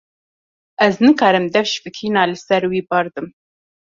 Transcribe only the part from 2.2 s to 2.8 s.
li ser